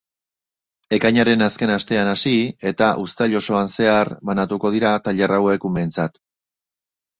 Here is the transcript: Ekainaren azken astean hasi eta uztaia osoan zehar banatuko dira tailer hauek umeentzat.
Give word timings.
Ekainaren 0.95 1.45
azken 1.47 1.73
astean 1.73 2.09
hasi 2.13 2.33
eta 2.71 2.89
uztaia 3.03 3.39
osoan 3.43 3.71
zehar 3.75 4.13
banatuko 4.33 4.75
dira 4.79 4.97
tailer 5.11 5.37
hauek 5.41 5.71
umeentzat. 5.73 6.21